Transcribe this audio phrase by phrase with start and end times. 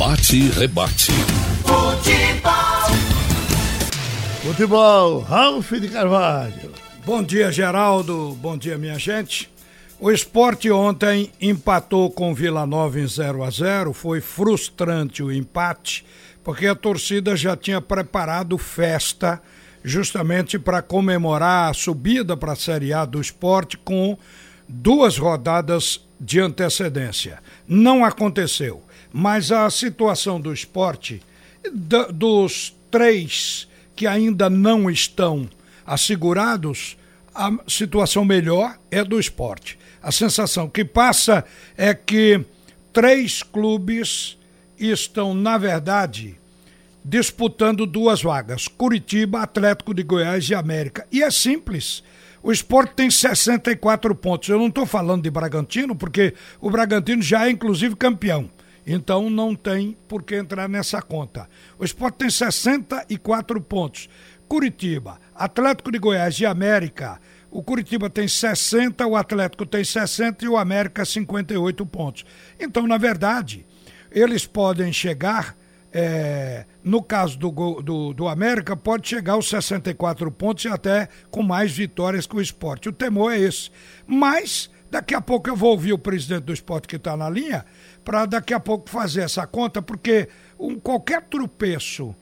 [0.00, 1.12] Bate e rebate.
[1.62, 2.96] Futebol.
[4.40, 6.72] Futebol, Ralf de Carvalho.
[7.04, 8.34] Bom dia, Geraldo.
[8.40, 9.52] Bom dia, minha gente.
[10.00, 16.02] O esporte ontem empatou com Vila Nova em 0 a 0 Foi frustrante o empate,
[16.42, 19.38] porque a torcida já tinha preparado festa
[19.84, 24.16] justamente para comemorar a subida para a Série A do esporte com
[24.66, 27.38] duas rodadas de antecedência.
[27.68, 28.82] Não aconteceu,
[29.12, 31.22] mas a situação do esporte,
[32.12, 35.48] dos três que ainda não estão
[35.86, 36.96] assegurados,
[37.34, 39.78] a situação melhor é do esporte.
[40.02, 41.44] A sensação que passa
[41.76, 42.44] é que
[42.92, 44.38] três clubes
[44.78, 46.38] estão, na verdade,
[47.04, 51.06] disputando duas vagas: Curitiba, Atlético de Goiás e América.
[51.12, 52.02] E é simples.
[52.42, 54.48] O esporte tem 64 pontos.
[54.48, 58.48] Eu não estou falando de Bragantino, porque o Bragantino já é, inclusive, campeão.
[58.86, 61.48] Então não tem por que entrar nessa conta.
[61.78, 64.08] O esporte tem 64 pontos.
[64.48, 67.20] Curitiba, Atlético de Goiás e América.
[67.50, 72.24] O Curitiba tem 60, o Atlético tem 60 e o América 58 pontos.
[72.58, 73.66] Então, na verdade,
[74.10, 75.56] eles podem chegar
[75.92, 77.50] é, no caso do,
[77.82, 82.40] do, do, América, pode chegar aos 64 pontos e até com mais vitórias que o
[82.40, 82.88] esporte.
[82.88, 83.70] O temor é esse.
[84.06, 87.64] Mas, daqui a pouco eu vou ouvir o presidente do esporte que está na linha,
[88.04, 92.14] para daqui a pouco fazer essa conta, porque um, qualquer tropeço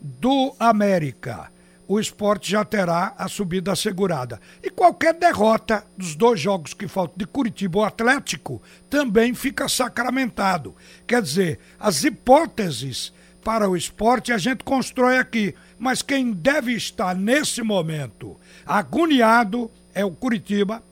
[0.00, 1.50] do América
[1.88, 4.40] o esporte já terá a subida assegurada.
[4.62, 10.74] E qualquer derrota dos dois jogos que faltam de Curitiba ou Atlético também fica sacramentado.
[11.06, 13.12] Quer dizer, as hipóteses
[13.44, 20.04] para o esporte a gente constrói aqui, mas quem deve estar nesse momento agoniado é
[20.04, 20.82] o Curitiba,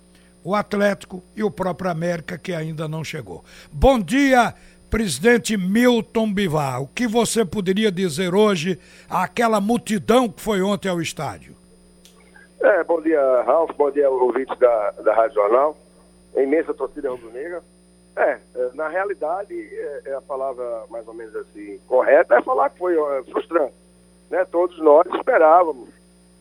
[0.44, 3.42] o Atlético e o próprio América que ainda não chegou.
[3.72, 4.54] Bom dia,
[4.90, 8.78] presidente Milton Bivar, o que você poderia dizer hoje
[9.08, 11.56] àquela multidão que foi ontem ao estádio?
[12.60, 15.76] É, bom dia, Ralf, bom dia, ouvintes da, da Rádio Jornal,
[16.36, 17.62] a imensa torcida rubro-negra.
[18.16, 22.70] É, é, na realidade, é, é, a palavra mais ou menos assim correta é falar
[22.70, 23.74] que foi frustrante.
[24.30, 24.44] Né?
[24.44, 25.88] Todos nós esperávamos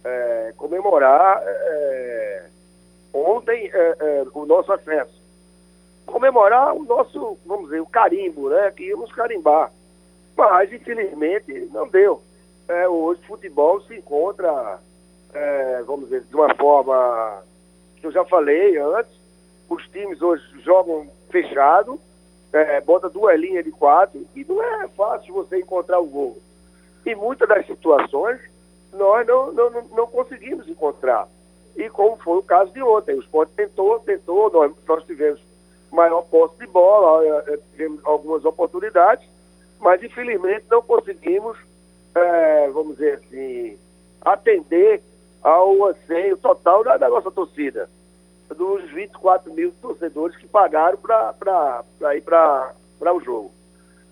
[0.04, 2.46] é, comemorar é,
[3.14, 3.72] ontem
[4.34, 5.24] o nosso acesso
[6.06, 8.72] comemorar o nosso, vamos dizer, o carimbo, né?
[8.72, 9.72] Que íamos carimbar.
[10.38, 12.22] Mas, infelizmente, não deu.
[12.68, 14.80] É, hoje o futebol se encontra,
[15.34, 17.44] é, vamos dizer, de uma forma
[17.98, 19.12] que eu já falei antes,
[19.70, 22.00] os times hoje jogam fechado,
[22.52, 26.38] é, bota duas linhas de quatro e não é fácil você encontrar o gol.
[27.06, 28.40] E muitas das situações
[28.94, 31.28] nós não, não, não conseguimos encontrar.
[31.76, 35.42] E como foi o caso de ontem, o esporte tentou, tentou, nós, nós tivemos
[35.92, 39.28] maior posse de bola, é, é, tivemos algumas oportunidades,
[39.80, 41.58] mas infelizmente não conseguimos,
[42.16, 43.78] é, vamos dizer assim,
[44.22, 45.02] atender
[45.42, 47.90] ao anseio total da, da nossa torcida,
[48.56, 52.74] dos 24 mil torcedores que pagaram para ir para
[53.14, 53.52] o jogo.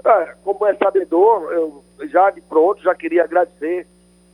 [0.03, 3.87] É, como é sabedor, eu já de pronto já queria agradecer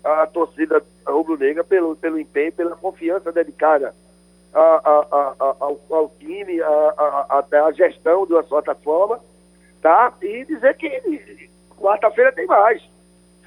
[0.03, 0.81] a torcida
[1.11, 3.93] rubro-negra pelo, pelo empenho, pela confiança dedicada
[4.53, 9.19] a, a, a, ao, ao, time, a, gestão de uma certa forma,
[9.81, 10.13] tá?
[10.21, 12.81] E dizer que quarta-feira tem mais.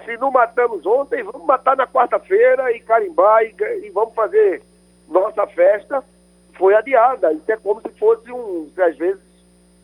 [0.05, 3.55] Se não matamos ontem, vamos matar na quarta-feira e carimbar e,
[3.85, 4.63] e, vamos fazer
[5.09, 6.03] nossa festa.
[6.57, 7.33] Foi adiada.
[7.33, 8.71] Isso é como se fosse um.
[8.79, 9.21] Às vezes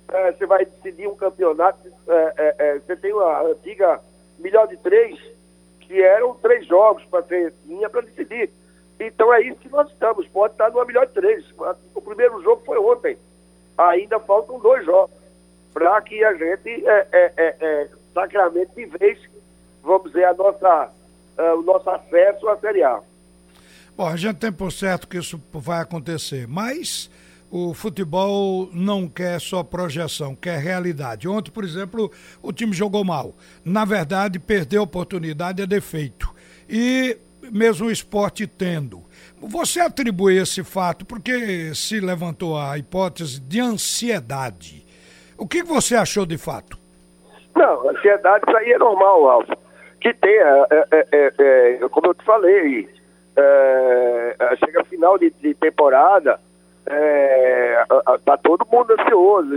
[0.09, 4.01] é, você vai decidir um campeonato, é, é, é você tem a antiga
[4.39, 5.19] melhor de três,
[5.87, 8.51] que eram três jogos para ser linha para decidir.
[8.99, 10.27] Então é isso que nós estamos.
[10.29, 11.45] Pode estar numa melhor de três.
[11.95, 13.17] O primeiro jogo foi ontem.
[13.77, 15.15] Ainda faltam dois jogos
[15.73, 19.19] para que a gente é, é, é, é, sacramente de vez,
[19.83, 20.91] vamos dizer, a nossa,
[21.39, 23.03] uh, o nosso acesso à Série A.
[23.95, 27.11] Bom, a gente tem por certo que isso vai acontecer, mas
[27.51, 31.29] o futebol não quer só projeção, quer realidade.
[31.29, 32.11] Ontem, por exemplo,
[32.43, 33.35] o time jogou mal.
[33.65, 36.29] Na verdade, perdeu oportunidade é defeito.
[36.69, 37.17] E
[37.53, 39.03] mesmo o esporte tendo.
[39.41, 44.85] Você atribui esse fato porque se levantou a hipótese de ansiedade.
[45.39, 46.79] O que você achou de fato?
[47.55, 49.57] Não, ansiedade, isso aí é normal, Alfa.
[50.01, 52.89] Que tenha, é, é, é, é, como eu te falei,
[53.37, 56.41] é, é, chega final de, de temporada,
[58.25, 59.51] tá todo mundo ansioso.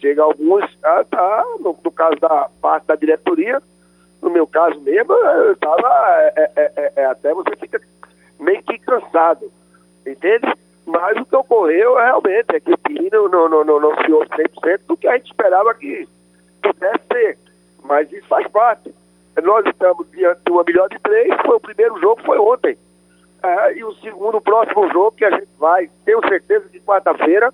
[0.00, 3.60] Chega alguns, tá, tá no, no caso da parte da diretoria,
[4.22, 5.88] no meu caso mesmo, eu estava.
[6.36, 7.80] É, é, é, é, até você fica
[8.40, 9.50] meio que cansado,
[10.06, 10.46] entende?
[10.86, 14.80] Mas o que ocorreu realmente é que o time não, não, não, não, se 100%
[14.86, 16.08] do que a gente esperava que
[16.62, 17.38] pudesse ser.
[17.82, 18.94] Mas isso faz parte.
[19.42, 22.78] Nós estamos diante de uma melhor de três, foi o primeiro jogo, foi ontem.
[23.44, 27.52] É, e o segundo, o próximo jogo que a gente vai, tenho certeza que quarta-feira,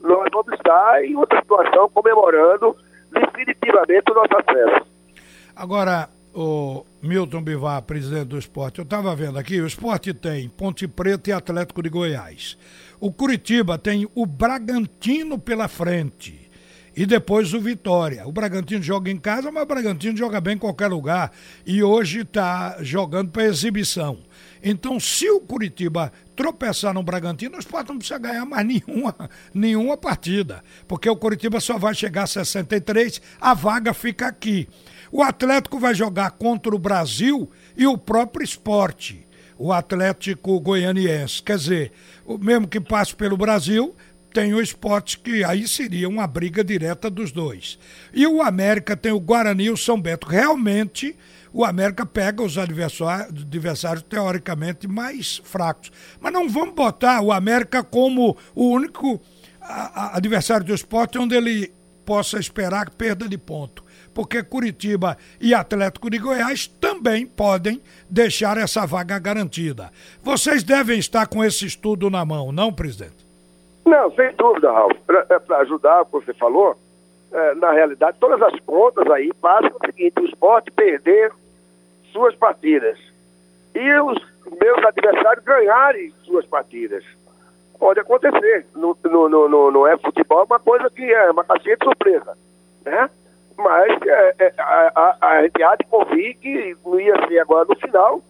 [0.00, 2.76] nós vamos estar em outra situação comemorando
[3.10, 4.86] definitivamente o nosso acesso.
[5.56, 10.86] Agora, o Milton Bivar, presidente do esporte, eu estava vendo aqui, o esporte tem Ponte
[10.86, 12.56] Preta e Atlético de Goiás.
[13.00, 16.41] O Curitiba tem o Bragantino pela frente.
[16.94, 18.26] E depois o Vitória.
[18.26, 21.32] O Bragantino joga em casa, mas o Bragantino joga bem em qualquer lugar.
[21.66, 24.18] E hoje está jogando para exibição.
[24.62, 29.14] Então, se o Curitiba tropeçar no Bragantino, o esporte não precisa ganhar mais nenhuma,
[29.54, 30.62] nenhuma partida.
[30.86, 34.68] Porque o Curitiba só vai chegar a 63, a vaga fica aqui.
[35.10, 39.26] O Atlético vai jogar contra o Brasil e o próprio esporte,
[39.58, 41.42] o Atlético Goianiense.
[41.42, 41.92] Quer dizer,
[42.40, 43.94] mesmo que passe pelo Brasil,
[44.32, 47.78] tem o esporte que aí seria uma briga direta dos dois.
[48.12, 50.26] E o América tem o Guarani e o São Bento.
[50.26, 51.16] Realmente,
[51.52, 55.92] o América pega os adversários, adversários teoricamente mais fracos.
[56.20, 59.20] Mas não vamos botar o América como o único
[59.60, 61.72] adversário do esporte onde ele
[62.04, 68.86] possa esperar perda de ponto porque Curitiba e Atlético de Goiás também podem deixar essa
[68.86, 69.90] vaga garantida.
[70.22, 73.21] Vocês devem estar com esse estudo na mão, não, presidente?
[73.84, 74.96] Não, sem dúvida, Ralf.
[75.06, 76.76] Para é, ajudar o que você falou,
[77.32, 81.32] é, na realidade, todas as contas aí passam o seguinte: o esporte perder
[82.12, 82.98] suas partidas
[83.74, 84.18] e os
[84.60, 87.04] meus adversários ganharem suas partidas.
[87.78, 88.66] Pode acontecer.
[88.74, 92.36] No, no, é futebol, é uma coisa que é uma caixinha de surpresa.
[92.84, 93.08] Né?
[93.56, 97.66] mas é, é, a, a, a, gente há de convir que não ia ser agora
[97.68, 98.20] no final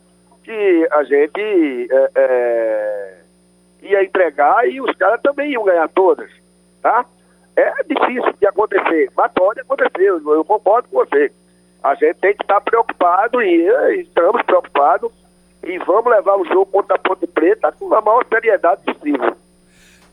[0.44, 3.21] que a gente é, é,
[3.82, 6.30] ia entregar e os caras também iam ganhar todas,
[6.80, 7.04] tá?
[7.54, 11.30] É difícil de acontecer, mas pode acontecer, eu, eu concordo com você.
[11.82, 15.10] A gente tem que estar preocupado e estamos preocupados
[15.64, 19.36] e vamos levar o jogo contra a Ponte Preta com a maior seriedade possível.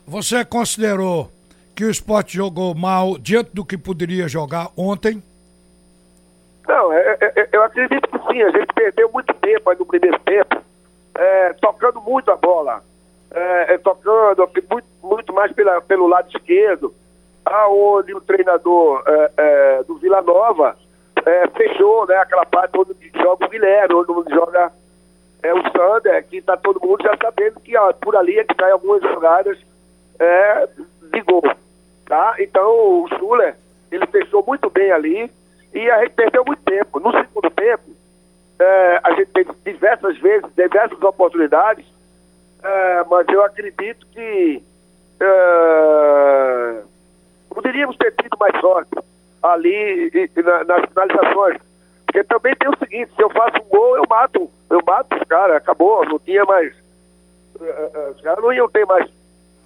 [0.06, 1.30] Você considerou
[1.74, 5.22] que o esporte jogou mal diante do que poderia jogar ontem?
[6.68, 8.42] Não, é, é, é, eu acredito que sim.
[8.42, 10.62] A gente perdeu muito tempo aí no primeiro tempo,
[11.14, 12.89] é, tocando muito a bola, é, é,
[14.34, 16.94] tocando muito, muito mais pela, pelo lado esquerdo,
[17.44, 19.02] aonde o treinador
[19.86, 20.76] do Vila Nova
[21.56, 24.72] fechou né, aquela parte onde joga o Guilherme, onde joga
[25.42, 28.70] o Sander, que está todo mundo já sabendo que ó, por ali é que sai
[28.70, 29.58] algumas jogadas
[31.12, 31.42] de gol.
[32.06, 32.34] Tá?
[32.38, 33.56] Então o Schuller,
[33.90, 35.30] ele fechou muito bem ali
[35.72, 37.00] e a gente perdeu muito tempo.
[37.00, 37.84] No segundo tempo,
[38.58, 41.86] é, a gente teve diversas vezes, diversas oportunidades,
[42.62, 44.62] é, mas eu acredito que
[45.20, 46.82] é,
[47.48, 48.90] poderíamos ter tido mais sorte
[49.42, 51.58] ali e, e na, nas finalizações.
[52.06, 55.22] Porque também tem o seguinte, se eu faço um gol, eu mato, eu mato os
[55.28, 56.74] caras, acabou, não tinha mais.
[57.60, 59.08] É, é, os caras não iam ter mais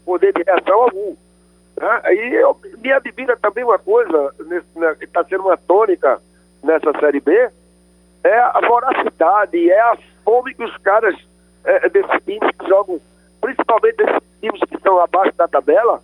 [0.05, 1.17] poder de reação algum.
[1.76, 2.00] Né?
[2.14, 4.35] E me admira também uma coisa,
[4.76, 6.20] né, que está sendo uma tônica
[6.62, 7.50] nessa Série B,
[8.23, 11.14] é a voracidade, é a fome que os caras
[11.65, 13.01] é, desses times que jogam,
[13.41, 16.03] principalmente desses times que estão abaixo da tabela,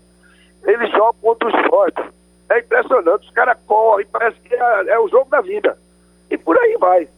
[0.65, 2.05] eles jogam contra os fortes.
[2.51, 5.79] É impressionante, os caras correm, parece que é, é o jogo da vida.
[6.31, 7.09] E por aí vai.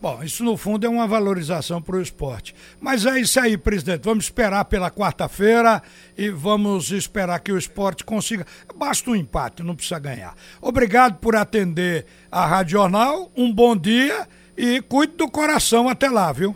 [0.00, 2.54] Bom, isso no fundo é uma valorização para o esporte.
[2.80, 4.04] Mas é isso aí, presidente.
[4.04, 5.82] Vamos esperar pela quarta-feira
[6.18, 8.46] e vamos esperar que o esporte consiga.
[8.76, 10.34] Basta um empate, não precisa ganhar.
[10.60, 13.30] Obrigado por atender a Rádio Jornal.
[13.34, 16.54] Um bom dia e cuide do coração até lá, viu?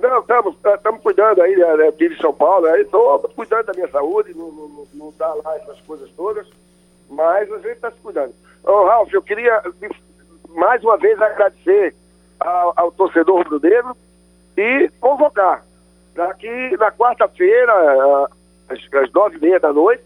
[0.00, 0.24] Não,
[0.74, 4.86] estamos cuidando aí né, aqui de São Paulo, estou cuidando da minha saúde, não, não,
[4.94, 6.46] não dá lá essas coisas todas,
[7.08, 8.34] mas a gente está se cuidando.
[8.64, 9.62] Ô, Ralf, eu queria
[10.48, 11.94] mais uma vez agradecer
[12.38, 13.96] ao, ao torcedor rubro-negro
[14.56, 15.64] e convocar
[16.14, 17.72] para que na quarta-feira,
[18.68, 20.02] às, às nove e meia da noite,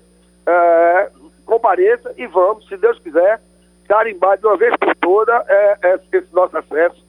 [0.46, 1.10] é,
[1.46, 3.40] compareça e vamos, se Deus quiser,
[3.88, 7.03] carimbar de uma vez por toda é, é, esse nosso acesso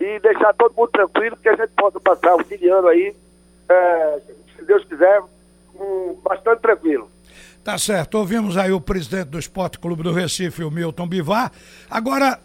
[0.00, 3.14] e deixar todo mundo tranquilo que a gente possa passar o fim de ano aí,
[3.68, 4.18] é,
[4.56, 5.22] se Deus quiser,
[5.74, 7.10] um, bastante tranquilo.
[7.64, 11.52] Tá certo, ouvimos aí o presidente do Esporte Clube do Recife, o Milton Bivar.
[11.90, 12.38] Agora,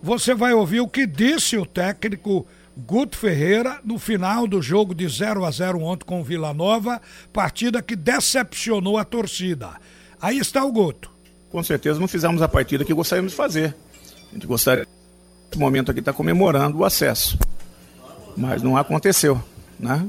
[0.00, 2.46] você vai ouvir o que disse o técnico
[2.76, 7.02] Guto Ferreira no final do jogo de 0 a 0 ontem com o Vila Nova,
[7.32, 9.70] partida que decepcionou a torcida.
[10.20, 11.10] Aí está o Guto.
[11.50, 13.74] Com certeza não fizemos a partida que gostaríamos de fazer.
[14.30, 14.86] A gente gostaria,
[15.56, 17.38] momento aqui, estar tá comemorando o acesso.
[18.36, 19.42] Mas não aconteceu,
[19.78, 20.06] né?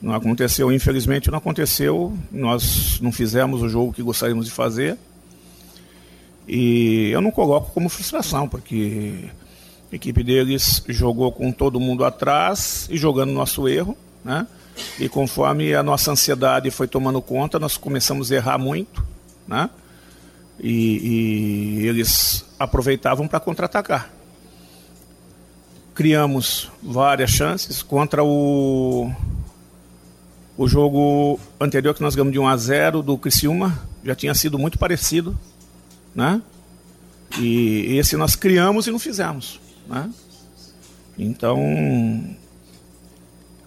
[0.00, 2.16] Não aconteceu, infelizmente não aconteceu.
[2.30, 4.98] Nós não fizemos o jogo que gostaríamos de fazer.
[6.46, 9.24] E eu não coloco como frustração, porque
[9.90, 14.46] a equipe deles jogou com todo mundo atrás e jogando nosso erro, né?
[15.00, 19.04] E conforme a nossa ansiedade foi tomando conta, nós começamos a errar muito,
[19.48, 19.70] né?
[20.60, 24.15] E, e eles aproveitavam para contra-atacar.
[25.96, 29.10] Criamos várias chances contra o
[30.54, 34.58] o jogo anterior que nós ganhamos de 1 a 0 do Criciúma já tinha sido
[34.58, 35.36] muito parecido,
[36.14, 36.42] né?
[37.38, 40.12] E esse nós criamos e não fizemos, né?
[41.18, 42.36] Então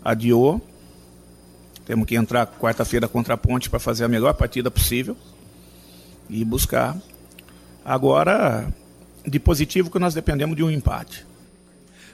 [0.06, 0.62] adiou.
[1.84, 5.18] Temos que entrar quarta-feira contra a Ponte para fazer a melhor partida possível
[6.30, 6.96] e buscar.
[7.84, 8.72] Agora,
[9.26, 11.26] de positivo que nós dependemos de um empate.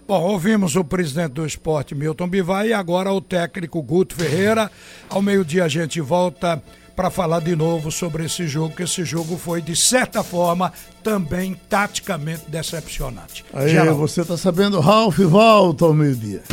[0.08, 4.70] Bom, ouvimos o presidente do esporte, Milton Bivar, e agora o técnico Guto Ferreira.
[5.10, 6.62] Ao meio-dia a gente volta
[6.96, 10.72] para falar de novo sobre esse jogo, que esse jogo foi, de certa forma,
[11.04, 13.44] também taticamente decepcionante.
[13.52, 13.96] Aí, Geral.
[13.96, 16.44] você tá sabendo, Ralf volta ao meio-dia.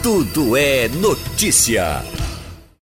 [0.00, 2.00] Tudo é notícia.